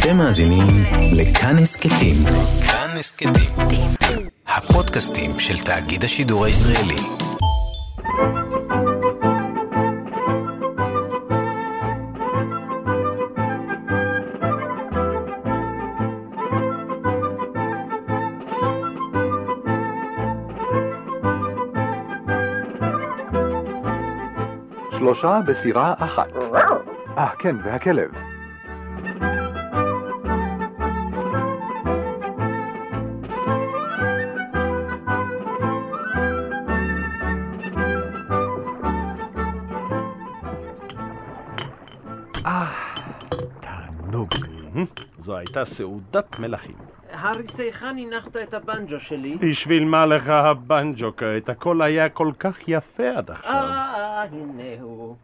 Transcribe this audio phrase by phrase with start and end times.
[0.00, 0.66] אתם מאזינים
[1.12, 2.16] לכאן הסכתים.
[2.66, 3.32] כאן הסכתים.
[4.46, 6.96] הפודקאסטים של תאגיד השידור הישראלי.
[24.98, 26.28] שלושה בסירה אחת.
[27.18, 28.39] אה, כן, והכלב.
[45.56, 46.74] הייתה סעודת מלכים.
[47.12, 49.36] הריס, היכן הנחת את הבנג'ו שלי?
[49.36, 51.48] בשביל מה לך הבנג'ו כעת?
[51.48, 53.52] הכל היה כל כך יפה עד עכשיו.
[53.52, 55.16] אה, הנה הוא.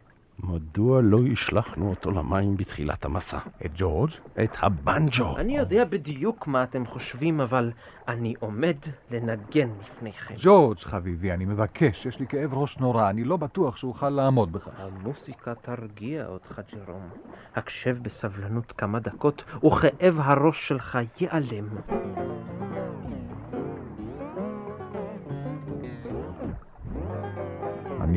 [0.43, 3.37] מדוע לא השלכנו אותו למים בתחילת המסע?
[3.65, 4.09] את ג'ורג'?
[4.43, 5.37] את הבנג'ו.
[5.37, 7.71] אני יודע בדיוק מה אתם חושבים, אבל
[8.07, 8.75] אני עומד
[9.11, 10.35] לנגן לפניכם.
[10.43, 14.79] ג'ורג' חביבי, אני מבקש, יש לי כאב ראש נורא, אני לא בטוח שאוכל לעמוד בכך.
[14.79, 17.09] המוסיקה תרגיע אותך, ג'רום.
[17.55, 21.67] הקשב בסבלנות כמה דקות, וכאב הראש שלך ייעלם.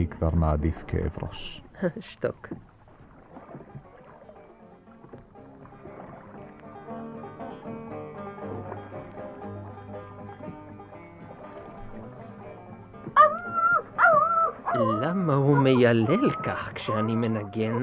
[0.01, 1.63] אני כבר מעדיף כאב ראש.
[2.01, 2.49] שתוק.
[15.81, 17.83] מיילל כך כשאני מנגן?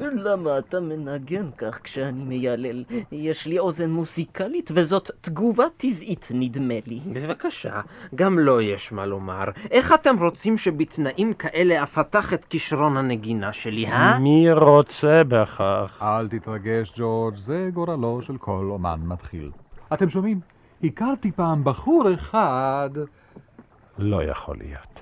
[0.00, 2.84] למה אתה מנגן כך כשאני מיילל?
[3.12, 7.00] יש לי אוזן מוסיקלית וזאת תגובה טבעית נדמה לי.
[7.12, 7.80] בבקשה,
[8.14, 9.44] גם לו יש מה לומר.
[9.70, 14.18] איך אתם רוצים שבתנאים כאלה אפתח את כישרון הנגינה שלי, אה?
[14.18, 16.02] מי רוצה בכך?
[16.02, 19.50] אל תתרגש, ג'ורג', זה גורלו של כל אומן מתחיל.
[19.92, 20.40] אתם שומעים?
[20.84, 22.90] הכרתי פעם בחור אחד...
[23.98, 24.95] לא יכול להיות.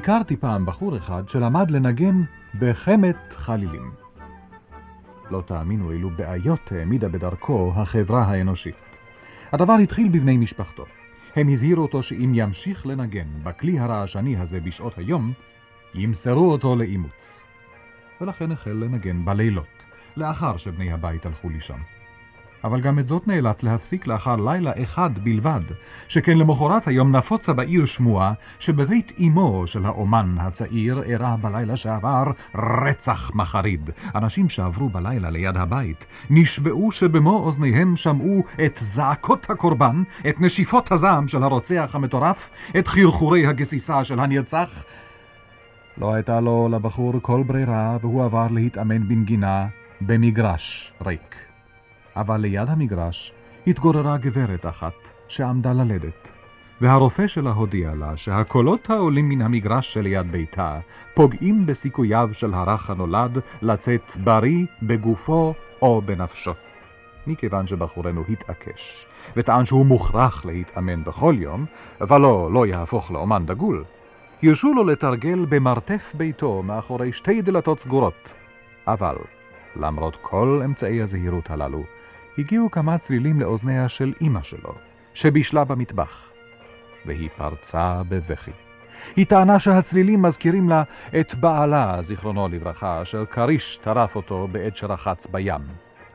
[0.00, 2.22] הכרתי פעם בחור אחד שלמד לנגן
[2.58, 3.90] בחמת חלילים.
[5.30, 8.80] לא תאמינו אילו בעיות העמידה בדרכו החברה האנושית.
[9.52, 10.84] הדבר התחיל בבני משפחתו.
[11.36, 15.32] הם הזהירו אותו שאם ימשיך לנגן בכלי הרעשני הזה בשעות היום,
[15.94, 17.44] ימסרו אותו לאימוץ.
[18.20, 19.78] ולכן החל לנגן בלילות,
[20.16, 21.80] לאחר שבני הבית הלכו לישון.
[22.64, 25.60] אבל גם את זאת נאלץ להפסיק לאחר לילה אחד בלבד,
[26.08, 33.30] שכן למחרת היום נפוצה בעיר שמועה שבבית אמו של האומן הצעיר אירע בלילה שעבר רצח
[33.34, 33.90] מחריד.
[34.14, 41.28] אנשים שעברו בלילה ליד הבית נשבעו שבמו אוזניהם שמעו את זעקות הקורבן, את נשיפות הזעם
[41.28, 44.84] של הרוצח המטורף, את חרחורי הגסיסה של הנרצח.
[45.98, 49.66] לא הייתה לו לבחור כל ברירה והוא עבר להתאמן בנגינה
[50.00, 51.49] במגרש ריק.
[52.16, 53.32] אבל ליד המגרש
[53.66, 54.94] התגוררה גברת אחת
[55.28, 56.30] שעמדה ללדת,
[56.80, 60.80] והרופא שלה הודיע לה שהקולות העולים מן המגרש שליד ביתה
[61.14, 66.52] פוגעים בסיכוייו של הרך הנולד לצאת בריא בגופו או בנפשו.
[67.26, 69.06] מכיוון שבחורנו התעקש,
[69.36, 71.64] וטען שהוא מוכרח להתאמן בכל יום,
[72.00, 73.84] ולא, לא יהפוך לאומן דגול,
[74.42, 78.32] הרשו לו לתרגל במרתף ביתו מאחורי שתי דלתות סגורות.
[78.86, 79.16] אבל,
[79.76, 81.82] למרות כל אמצעי הזהירות הללו,
[82.38, 84.74] הגיעו כמה צלילים לאוזניה של אמא שלו,
[85.14, 86.30] שבישלה במטבח,
[87.06, 88.50] והיא פרצה בבכי.
[89.16, 90.82] היא טענה שהצלילים מזכירים לה
[91.20, 95.60] את בעלה, זיכרונו לברכה, אשר כריש טרף אותו בעת שרחץ בים.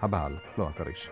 [0.01, 1.09] הבעל, לא הכריש.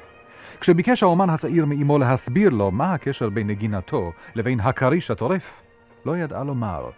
[0.59, 5.61] כשביקש האומן הצעיר מאמו להסביר לו מה הקשר בין נגינתו לבין הכריש הטורף,
[6.05, 6.89] לא ידעה לומר,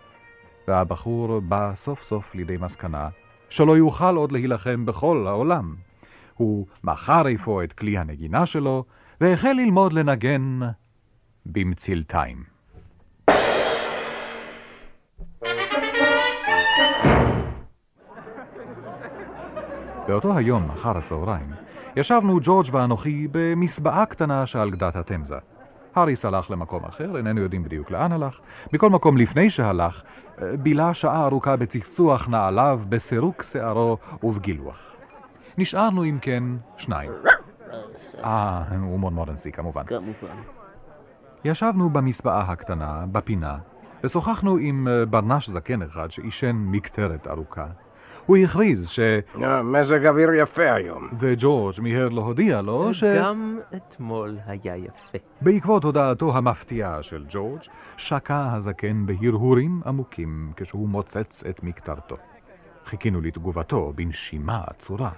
[0.67, 3.09] והבחור בא סוף סוף לידי מסקנה
[3.49, 5.75] שלא יוכל עוד להילחם בכל העולם.
[6.37, 8.84] הוא מכר אפוא את כלי הנגינה שלו,
[9.22, 10.59] והחל ללמוד לנגן
[11.46, 12.43] במצילתיים.
[20.08, 21.52] באותו היום, אחר הצהריים,
[21.96, 25.38] ישבנו ג'ורג' ואנוכי במסבעה קטנה שעל גדת התמזה.
[25.96, 28.40] האריס הלך למקום אחר, איננו יודעים בדיוק לאן הלך.
[28.73, 30.02] מכל מקום, לפני שהלך,
[30.59, 34.94] בילה שעה ארוכה בצחצוח נעליו, בסירוק שערו ובגילוח.
[35.57, 36.43] נשארנו אם כן
[36.78, 37.11] שניים.
[38.23, 39.84] אה, ומון מורנסי כמובן.
[39.84, 40.35] כמובן.
[41.46, 43.57] ישבנו במסבעה הקטנה, בפינה,
[44.03, 47.66] ושוחחנו עם אה, ברנש זקן אחד שעישן מקטרת ארוכה.
[48.25, 48.99] הוא הכריז ש...
[48.99, 51.09] אה, מזג אוויר יפה היום.
[51.19, 53.03] וג'ורג' מיהר להודיע לו ש...
[53.03, 55.17] גם אתמול היה יפה.
[55.41, 57.61] בעקבות הודעתו המפתיעה של ג'ורג',
[57.97, 62.17] שקע הזקן בהרהורים עמוקים כשהוא מוצץ את מקטרתו.
[62.85, 65.11] חיכינו לתגובתו בנשימה עצורה.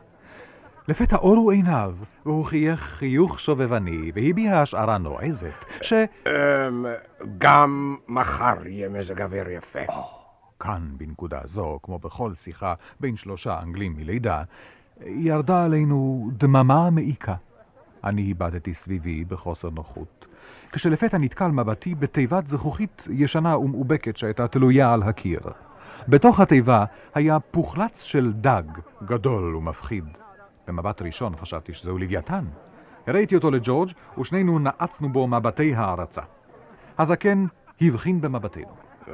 [0.88, 1.96] לפתע אורו עיניו,
[2.26, 5.94] והוא חייך חיוך שובבני, והביע השערה נועזת, ש...
[5.94, 6.86] אמ,
[7.38, 9.80] גם מחר יהיה מזג אוויר יפה.
[10.60, 14.44] כאן, בנקודה זו, כמו בכל שיחה בין שלושה אנגלים מלידה,
[15.06, 17.36] ירדה עלינו דממה מעיקה.
[18.04, 20.26] אני איבדתי סביבי בחוסר נוחות,
[20.72, 25.40] כשלפתע נתקל מבטי בתיבת זכוכית ישנה ומאובקת שהייתה תלויה על הקיר.
[26.08, 26.86] בתוך התיבה
[27.16, 28.64] היה פוחלץ של דג,
[29.04, 30.06] גדול ומפחיד.
[30.68, 32.46] במבט ראשון חשבתי שזהו לוויתן.
[33.08, 36.22] הראיתי אותו לג'ורג' ושנינו נעצנו בו מבטי הערצה.
[36.98, 37.46] הזקן
[37.82, 38.76] הבחין במבטנו.
[39.08, 39.14] אמ,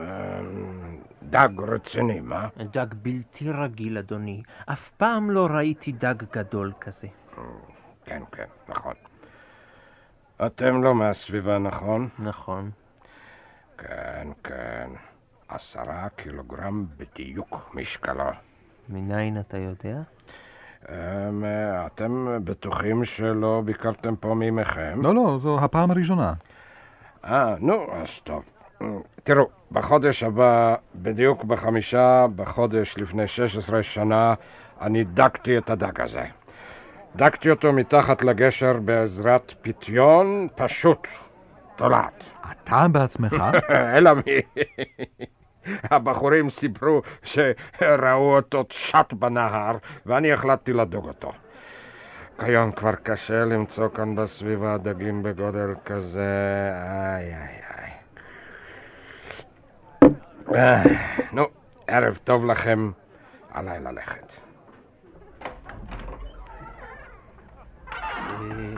[1.23, 2.47] דג רציני, מה?
[2.57, 4.43] דג בלתי רגיל, אדוני.
[4.65, 7.07] אף פעם לא ראיתי דג גדול כזה.
[8.05, 8.93] כן, כן, נכון.
[10.45, 12.09] אתם לא מהסביבה, נכון?
[12.19, 12.71] נכון.
[13.77, 14.89] כן, כן.
[15.47, 18.31] עשרה קילוגרם בדיוק משקלו.
[18.89, 20.01] מניין אתה יודע?
[20.89, 21.43] אמ,
[21.85, 24.99] אתם בטוחים שלא ביקרתם פה מימיכם?
[25.03, 26.33] לא, לא, זו הפעם הראשונה.
[27.25, 28.45] אה, נו, אז טוב.
[29.23, 34.33] תראו, בחודש הבא, בדיוק בחמישה בחודש לפני 16 שנה,
[34.81, 36.23] אני דגתי את הדג הזה.
[37.15, 41.07] דגתי אותו מתחת לגשר בעזרת פיתיון פשוט,
[41.75, 42.29] תולעת.
[42.51, 43.43] אתה בעצמך?
[43.95, 44.63] אלא מי...
[45.83, 51.31] הבחורים סיפרו שראו אותו שט בנהר, ואני החלטתי לדוג אותו.
[52.39, 57.91] כיום כבר קשה למצוא כאן בסביבה דגים בגודל כזה, איי איי איי.
[60.55, 60.83] אה,
[61.31, 61.43] נו,
[61.87, 62.91] ערב טוב לכם,
[63.51, 64.33] עליי ללכת.
[68.39, 68.75] זה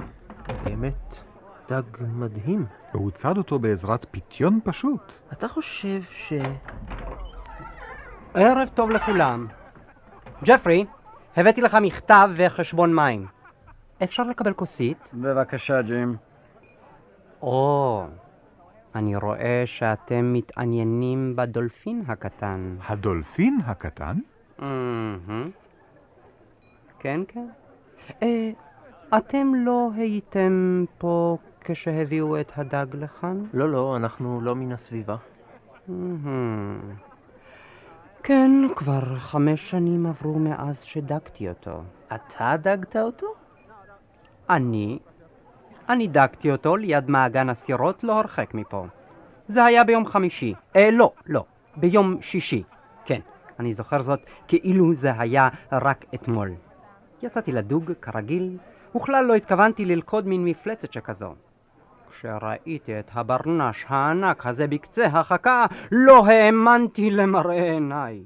[0.63, 1.25] באמת
[1.69, 1.83] דג
[2.13, 2.65] מדהים.
[2.94, 5.12] והוא צד אותו בעזרת פיתיון פשוט.
[5.33, 6.33] אתה חושב ש...
[8.33, 9.47] ערב טוב לכולם.
[10.44, 10.85] ג'פרי,
[11.38, 13.25] הבאתי לך מכתב וחשבון מים.
[14.03, 14.97] אפשר לקבל כוסית?
[15.13, 16.15] בבקשה, ג'ים.
[17.41, 18.06] או,
[18.95, 22.75] אני רואה שאתם מתעניינים בדולפין הקטן.
[22.88, 24.18] הדולפין הקטן?
[27.00, 27.47] כן, כן.
[28.23, 28.51] אה,
[29.18, 33.44] אתם לא הייתם פה כשהביאו את הדג לכאן?
[33.53, 35.15] לא, לא, אנחנו לא מן הסביבה.
[35.88, 36.79] מהמם.
[38.23, 41.83] כן, כבר חמש שנים עברו מאז שדגתי אותו.
[42.15, 43.27] אתה דגת אותו?
[44.50, 45.00] אני?
[45.89, 48.85] אני דגתי אותו ליד מעגן הסירות לא הרחק מפה.
[49.47, 50.53] זה היה ביום חמישי.
[50.75, 51.44] אה, לא, לא.
[51.77, 52.63] ביום שישי.
[53.06, 53.19] כן,
[53.59, 56.51] אני זוכר זאת כאילו זה היה רק אתמול.
[57.23, 58.57] יצאתי לדוג, כרגיל,
[58.95, 61.33] וכלל לא התכוונתי ללכוד מין מפלצת שכזו.
[62.15, 68.25] כשראיתי את הברנש הענק הזה בקצה החכה, לא האמנתי למראה עיניי.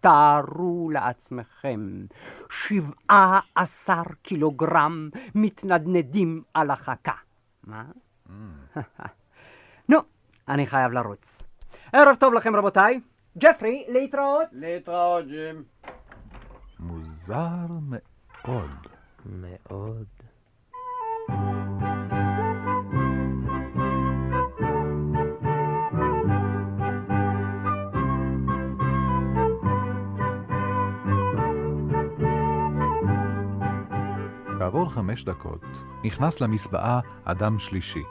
[0.00, 2.06] תארו לעצמכם,
[2.50, 7.12] שבעה עשר קילוגרם מתנדנדים על החכה.
[7.64, 7.84] מה?
[9.88, 9.98] נו,
[10.48, 11.42] אני חייב לרוץ.
[11.92, 13.00] ערב טוב לכם רבותיי.
[13.38, 14.48] ג'פרי, להתראות.
[14.52, 15.62] להתראות, ג'ים.
[16.78, 18.86] מוזר מאוד.
[19.26, 20.29] מאוד.
[34.70, 35.64] כעבור חמש דקות
[36.04, 38.02] נכנס למסבעה אדם שלישי,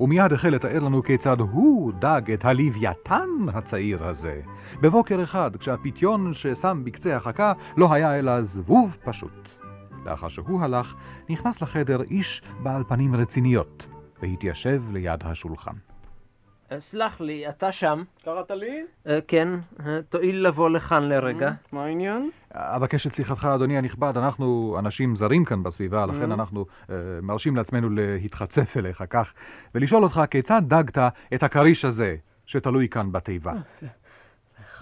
[0.00, 4.40] ומיד החל לתאר לנו כיצד הוא דג את הלוויתן הצעיר הזה.
[4.80, 9.48] בבוקר אחד, כשהפיתיון ששם בקצה החכה לא היה אלא זבוב פשוט.
[10.04, 10.94] לאחר שהוא הלך,
[11.30, 13.86] נכנס לחדר איש בעל פנים רציניות,
[14.22, 15.91] והתיישב ליד השולחן.
[16.72, 18.02] אה, סלח לי, אתה שם.
[18.24, 18.84] קראת לי?
[19.06, 19.48] אה, כן,
[19.86, 21.50] אה, תואיל לבוא לכאן לרגע.
[21.72, 22.30] מה העניין?
[22.50, 27.88] אבקש את סליחתך, אדוני הנכבד, אנחנו אנשים זרים כאן בסביבה, לכן אנחנו אה, מרשים לעצמנו
[27.90, 29.34] להתחצף אליך כך,
[29.74, 30.98] ולשאול אותך כיצד דגת
[31.34, 33.52] את הכריש הזה שתלוי כאן בתיבה.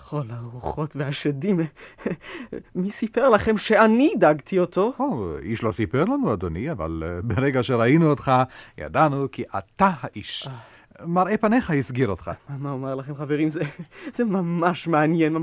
[0.09, 1.61] כל הרוחות והשדים.
[2.75, 4.93] מי סיפר לכם שאני דגתי אותו?
[4.99, 8.33] או, איש לא סיפר לנו, אדוני, אבל אה, ברגע שראינו אותך,
[8.79, 10.49] ידענו כי אתה האיש.
[11.07, 12.30] מראה פניך הסגיר אותך.
[12.49, 13.49] מה- אומר לכם, חברים?
[13.49, 13.61] זה,
[14.14, 15.37] זה ממש מעניין.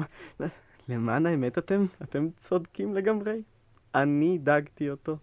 [0.90, 3.42] למען האמת, אתם, אתם צודקים לגמרי.
[3.96, 5.18] אני דגתי אותו.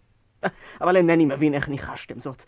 [0.80, 2.42] אבל אינני מבין איך ניחשתם זאת.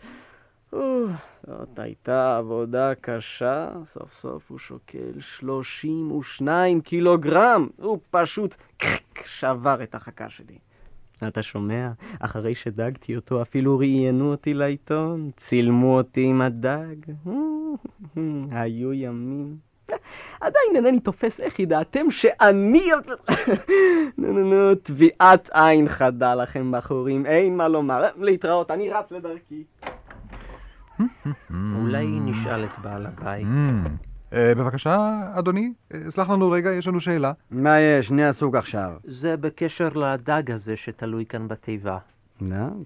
[0.71, 7.67] זאת הייתה עבודה קשה, סוף סוף הוא שוקל 32 קילוגרם.
[7.77, 8.55] הוא פשוט
[9.25, 10.57] שבר את החכה שלי.
[11.27, 11.91] אתה שומע?
[12.19, 16.95] אחרי שדגתי אותו אפילו ראיינו אותי לעיתון, צילמו אותי עם הדג.
[18.51, 19.67] היו ימים.
[20.41, 22.89] עדיין אינני תופס איך ידעתם שאני...
[24.17, 28.03] נו נו נו, טביעת עין חדה לכם בחורים, אין מה לומר.
[28.17, 29.63] להתראות, אני רץ לדרכי.
[31.51, 33.47] אולי נשאל את בעל הבית.
[34.33, 35.73] אה, בבקשה, אדוני,
[36.09, 37.31] סלח לנו רגע, יש לנו שאלה.
[37.51, 38.11] מה יש?
[38.11, 38.91] אני עסוק עכשיו.
[39.03, 41.97] זה בקשר לדג הזה שתלוי כאן בתיבה.
[42.41, 42.83] נו,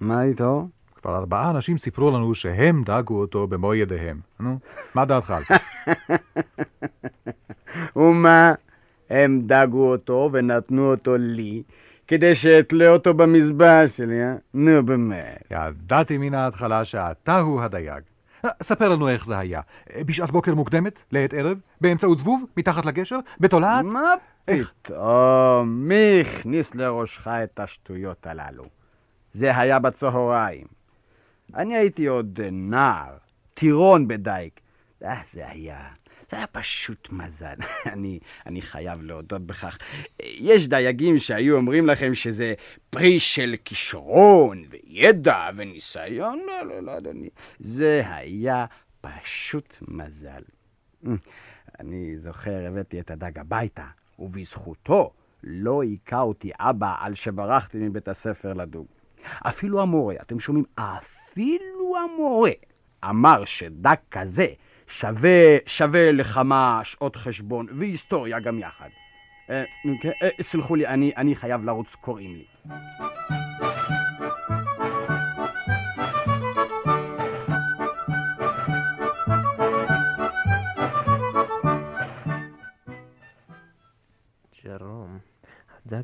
[0.00, 0.68] מה איתו?
[1.04, 4.20] כבר ארבעה אנשים סיפרו לנו שהם דאגו אותו במו ידיהם.
[4.40, 4.58] נו,
[4.94, 5.62] מה דעתך על כך?
[7.96, 8.54] ומה?
[9.10, 11.62] הם דגו אותו ונתנו אותו לי,
[12.08, 14.34] כדי שאתלה אותו במזבח שלי, אה?
[14.54, 15.42] נו באמת.
[15.50, 18.02] ידעתי מן ההתחלה שאתה הוא הדייג.
[18.44, 19.60] אה, ספר לנו איך זה היה.
[19.94, 23.84] אה, בשעת בוקר מוקדמת, לעת ערב, באמצעות זבוב, מתחת לגשר, בתולעת?
[23.84, 24.14] מה
[24.48, 24.72] איך?
[24.82, 25.68] פתאום?
[25.68, 28.64] מי הכניס לראשך את השטויות הללו?
[29.32, 30.83] זה היה בצהריים.
[31.54, 33.16] אני הייתי עוד נער,
[33.54, 34.60] טירון בדייק.
[35.02, 35.88] אה, זה היה...
[36.30, 37.54] זה היה פשוט מזל.
[37.92, 39.78] אני, אני חייב להודות בכך.
[40.20, 42.54] יש דייגים שהיו אומרים לכם שזה
[42.90, 46.40] פרי של כישרון וידע וניסיון.
[46.46, 47.28] לא, לא, לא, אדוני.
[47.58, 48.66] זה היה
[49.00, 50.42] פשוט מזל.
[51.80, 53.86] אני זוכר, הבאתי את הדג הביתה,
[54.18, 58.86] ובזכותו לא היכה אותי אבא על שברחתי מבית הספר לדוג.
[59.42, 60.64] אפילו המורה, אתם שומעים?
[60.76, 62.50] אפילו המורה
[63.04, 64.46] אמר שדג כזה
[64.86, 68.88] שווה, שווה לכמה שעות חשבון והיסטוריה גם יחד.
[69.50, 69.64] אה,
[70.02, 72.74] כן, אה, סלחו לי, אני, אני חייב לרוץ, קוראים לי.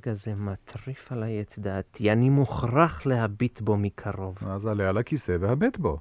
[0.00, 4.38] הדג הזה מטריף עליי את דעתי, אני מוכרח להביט בו מקרוב.
[4.46, 5.98] אז עלה על הכיסא והבט בו.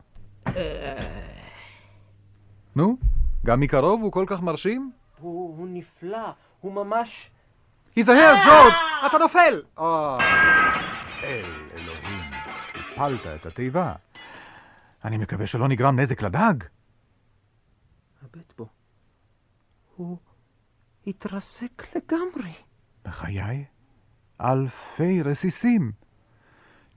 [2.75, 2.97] נו,
[3.45, 4.91] גם מקרוב הוא כל כך מרשים?
[5.19, 7.31] הוא, הוא נפלא, הוא ממש...
[7.95, 8.73] היזהר, ג'ורג',
[9.05, 9.63] אתה נופל!
[9.79, 10.17] אה,
[11.23, 12.31] אל אלוהים,
[12.73, 13.93] הפלת את התיבה.
[15.05, 16.63] אני מקווה שלא נגרם נזק לדג.
[18.21, 18.67] הבט בו.
[19.95, 20.17] הוא
[21.07, 22.53] התרסק לגמרי.
[23.05, 23.65] בחיי,
[24.41, 25.91] אלפי רסיסים.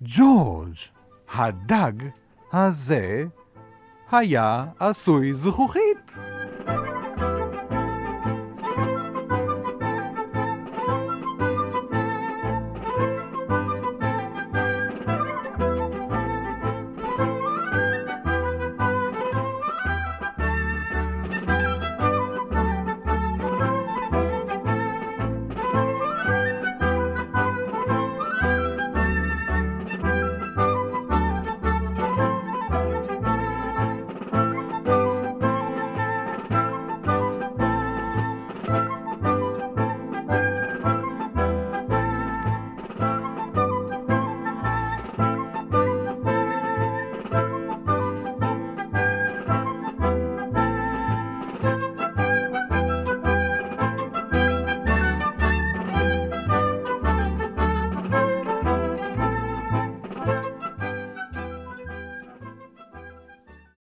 [0.02, 0.74] ג'ורג',
[1.34, 1.92] הדג
[2.52, 3.24] הזה
[4.12, 6.16] היה עשוי זכוכית.